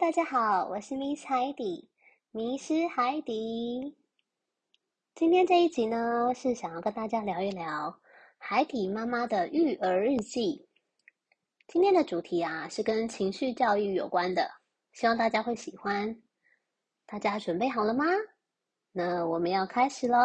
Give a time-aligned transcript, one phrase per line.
[0.00, 1.90] 大家好，我是 Miss 海底，
[2.30, 3.94] 迷失海底。
[5.14, 8.00] 今天这一集呢，是想要跟大家聊一聊
[8.38, 10.66] 海底妈妈的育儿日记。
[11.68, 14.50] 今天的主题啊，是跟情绪教育有关的，
[14.92, 16.22] 希望大家会喜欢。
[17.04, 18.06] 大家准备好了吗？
[18.92, 20.18] 那我们要开始喽。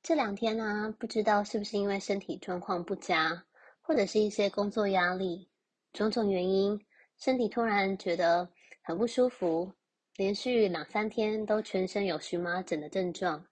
[0.00, 3.44] 这两天呢、不知道是不是因为身体状况不佳，
[3.82, 5.48] 或者是一些工作压力，
[5.92, 6.80] 种种原因，
[7.18, 8.48] 身体突然觉得
[8.80, 9.72] 很不舒服，
[10.14, 13.44] 连续两三天都全身有荨麻疹的症状，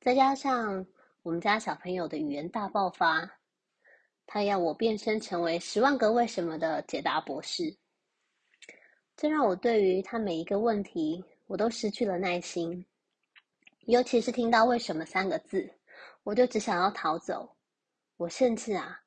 [0.00, 0.86] 再加上
[1.22, 3.30] 我们家小朋友的语言大爆发，
[4.26, 7.76] 他要我变身成为十万个为什么的解答博士，
[9.16, 12.84] 这让我对于他每一个问题，我都失去了耐心。
[13.80, 15.70] 尤其是听到“为什么”三个字，
[16.22, 17.54] 我就只想要逃走。
[18.16, 18.98] 我甚至啊，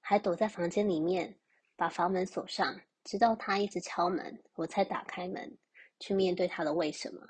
[0.00, 1.34] 还躲在房间里面，
[1.76, 5.56] 把房门锁上，直到他一直敲门，我才打开门，
[6.00, 7.20] 去面对他的“为什么”。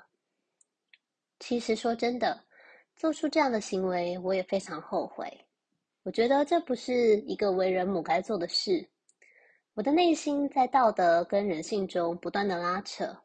[1.39, 2.43] 其实说真的，
[2.95, 5.31] 做出这样的行为，我也非常后悔。
[6.01, 8.89] 我觉得这不是一个为人母该做的事。
[9.75, 13.15] 我的内心在道德跟人性中不断的拉扯，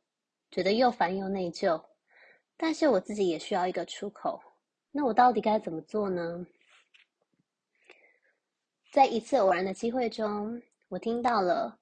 [0.51, 1.83] 觉得又烦又内疚。
[2.59, 4.39] 但是我自己也需要一个出口，
[4.91, 6.47] 那我到底该怎么做呢？
[8.93, 11.79] 在一次偶然的机会中，我听到了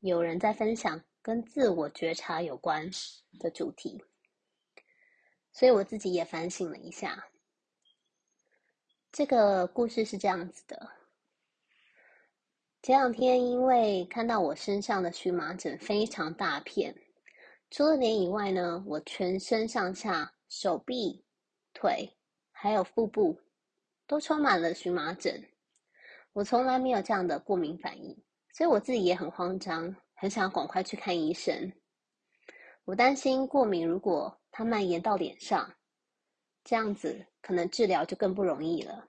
[0.00, 2.88] 有人在分享跟自我觉察有关
[3.40, 4.04] 的主题，
[5.52, 7.26] 所以我自己也反省了一下。
[9.10, 10.90] 这个故事是这样子的：
[12.82, 16.94] 前两天因为看到我身上的荨麻疹非常大片。
[17.70, 21.24] 除了脸以外呢，我全身上下、手臂、
[21.74, 22.16] 腿，
[22.52, 23.38] 还有腹部，
[24.06, 25.46] 都充满了荨麻疹。
[26.32, 28.22] 我从来没有这样的过敏反应，
[28.58, 31.72] 所以我自己也很慌张，很想赶快去看医生。
[32.86, 35.72] 我担心过敏如果它蔓延到脸上，
[36.64, 39.08] 这样子可能治疗就更不容易了。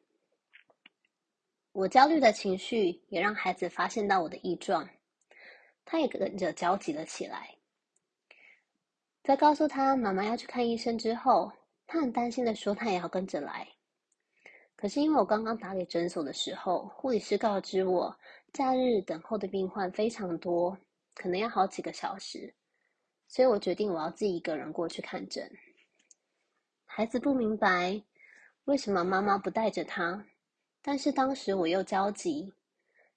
[1.72, 4.88] 我焦虑的情绪也让孩子发现到我的异状，
[5.84, 7.50] 他也跟着焦急了起来。
[9.24, 11.52] 在告诉他妈妈要去看医生之后，
[11.88, 13.68] 他很担心的说他也要跟着来。
[14.80, 18.18] 可是因为我刚刚打给诊所的时候，护理师告知我，
[18.54, 20.78] 假日等候的病患非常多，
[21.14, 22.56] 可能要好几个小时，
[23.28, 25.52] 所以我决定我要自己一个人过去看诊。
[26.86, 28.02] 孩子不明白
[28.64, 30.26] 为什么妈妈不带着他，
[30.82, 32.54] 但是当时我又焦急，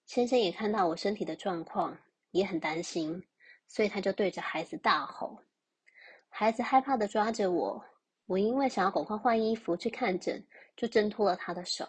[0.05, 1.97] 先生也看到我身体的状况，
[2.33, 3.23] 也很担心，
[3.69, 5.39] 所以他就对着孩子大吼。
[6.29, 7.85] 孩子害怕的抓着我，
[8.27, 10.45] 我因为想要赶快换衣服去看诊，
[10.77, 11.87] 就挣脱了他的手。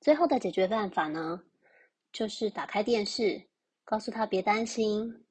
[0.00, 1.42] 最后的解决办法呢，
[2.12, 3.42] 就是打开电视，
[3.84, 5.24] 告诉他别担心，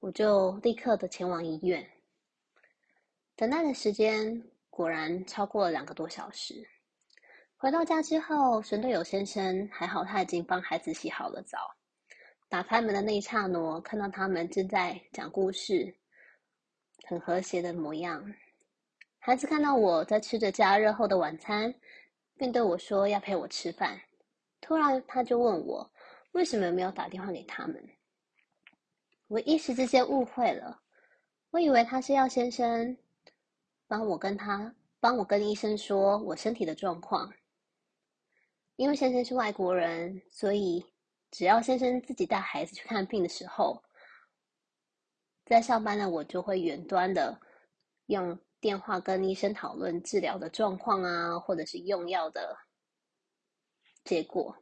[0.00, 1.86] 我就立刻的前往医院。
[3.36, 6.66] 等待的时间果然超过了两个多小时。
[7.56, 11.58] 回到家之后，神队友先生还好，他已经帮孩子洗好了澡。
[12.48, 15.94] 打开门的那一刹那，看到他们正在讲故事。
[17.06, 18.24] 很和谐的模样。
[19.26, 21.74] 孩子看到我在吃着加热后的晚餐，
[22.36, 23.98] 并对我说要陪我吃饭。
[24.60, 25.90] 突然，他就问我
[26.32, 27.82] 为什么没有打电话给他们。
[29.28, 30.78] 我一时之间误会了，
[31.52, 32.94] 我以为他是要先生
[33.86, 37.32] 帮我跟他帮我跟医生说我身体的状况。
[38.76, 40.84] 因为先生是外国人，所以
[41.30, 43.82] 只要先生自己带孩子去看病的时候。
[45.46, 47.40] 在上班呢，我就会远端的
[48.08, 52.56] 用电话跟医生讨论治疗的状况啊，或者是用药的
[54.04, 54.56] 结果。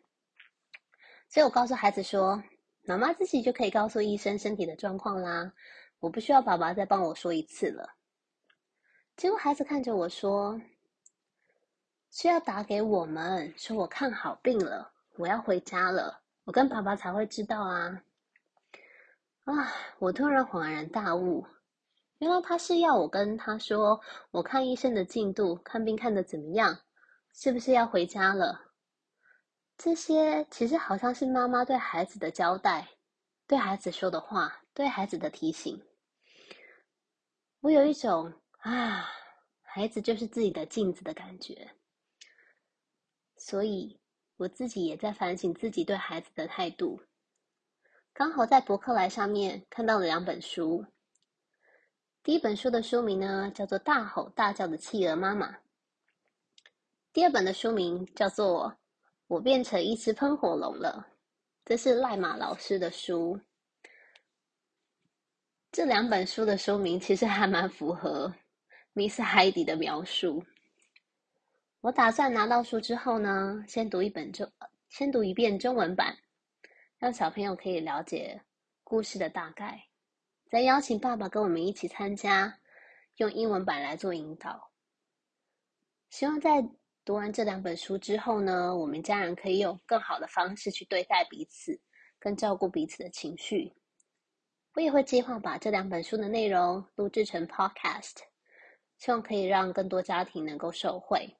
[1.29, 2.43] 所以我告诉孩子说，
[2.83, 5.53] 妈妈自己就可以告诉医生身体的状况啦，
[6.01, 7.95] 我不需要爸爸再帮我说一次了。
[9.17, 10.61] 结果孩子看着我说，
[12.11, 18.03] 需要打给我们，说我看好病了，我要回家了，我跟爸爸才会知道啊。
[19.45, 19.73] 啊！
[20.01, 21.47] 我突然恍然大悟，
[22.23, 26.79] 原来他是要我跟他说，我看医生的进度，看病看得怎么样，
[27.35, 28.71] 是不是要回家了？
[29.77, 32.91] 这些其实好像是妈妈对孩子的交代，
[33.49, 35.85] 对孩子说的话，对孩子的提醒。
[37.59, 39.11] 我有一种啊，
[39.63, 41.73] 孩子就是自己的镜子的感觉，
[43.37, 44.01] 所以
[44.37, 47.01] 我自己也在反省自己对孩子的态度。
[48.13, 50.87] 刚好在博客来上面看到了两本书。
[52.25, 55.51] 第一本书的书名呢，叫做《大吼大叫的企鹅妈妈》。
[57.13, 58.71] 第二本的书名叫做
[59.27, 61.05] 《我变成一只喷火龙了》，
[61.65, 63.41] 这是赖马老师的书。
[65.73, 68.33] 这两本书的书名其实还蛮符合
[68.95, 70.45] Miss Heidi 的描述。
[71.81, 74.49] 我打算拿到书之后呢，先读一本中，
[74.91, 76.17] 先读一遍中文版，
[76.99, 78.41] 让小朋友可以了解
[78.85, 79.83] 故事的大概，
[80.53, 82.59] 再邀请爸爸跟我们一起参加，
[83.17, 84.71] 用英文版来做引导。
[86.11, 86.63] 希望在
[87.07, 91.81] 读完这两本书之后呢，我们家人可以用更好的方式去对待彼此，
[92.19, 93.73] 跟照顾彼此的情绪。
[94.75, 98.19] 我也会计划把这两本书的内容录制成 Podcast，
[98.99, 101.35] 希望可以让更多家庭能够受惠。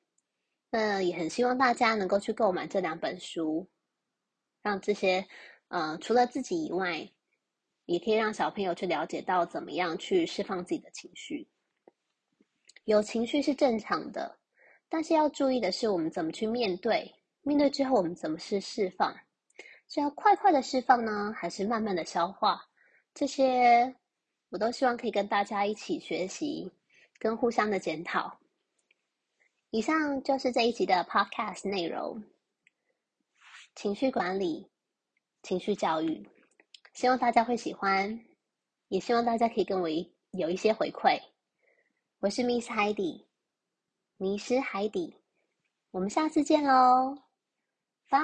[0.71, 3.69] 那也很希望大家能够去购买这两本书，
[4.63, 5.29] 让这些
[5.69, 7.13] 呃除了自己以外，
[7.87, 11.49] 也可以让小朋友去了解到怎么样去释放自己的情绪。
[12.85, 14.39] 有情绪是正常的，
[14.89, 17.15] 但是要注意的是，我们怎么去面对？
[17.43, 19.17] 面对之后，我们怎么去释放？
[19.89, 22.65] 是要快快的释放呢，还是慢慢的消化？
[23.15, 23.95] 这些
[24.49, 26.73] 我都希望可以跟大家一起学习，
[27.19, 28.39] 跟互相的检讨。
[29.71, 32.23] 以上就是这一集的 Podcast 内容，
[33.75, 34.71] 情绪管理、
[35.43, 36.29] 情绪教育，
[36.93, 38.21] 希望大家会喜欢，
[38.89, 39.89] 也希望大家可以跟我
[40.31, 41.21] 有一些回馈。
[42.21, 43.25] 我是 Miss Heidi，
[44.17, 45.17] 迷失海底，
[45.91, 47.19] 我们下次见喽，
[48.09, 48.21] 拜。